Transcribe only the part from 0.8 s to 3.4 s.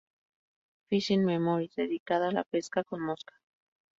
Fishing Memories", dedicado a la pesca con mosca.